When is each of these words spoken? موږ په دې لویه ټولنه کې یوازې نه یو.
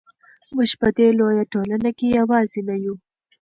موږ 0.55 0.71
په 0.81 0.87
دې 0.97 1.07
لویه 1.19 1.43
ټولنه 1.53 1.89
کې 1.97 2.15
یوازې 2.19 2.59
نه 2.67 2.75
یو. 2.83 2.95